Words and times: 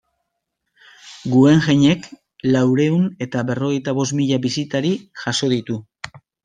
Guggenheimek 1.33 2.09
laurehun 2.57 3.07
eta 3.29 3.47
berrogeita 3.53 3.97
bost 4.01 4.21
mila 4.23 4.45
bisitari 4.49 4.97
jaso 5.25 5.57
ditu. 5.59 5.83